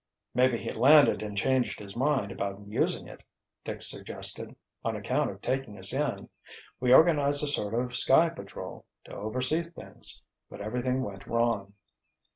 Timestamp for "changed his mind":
1.37-2.31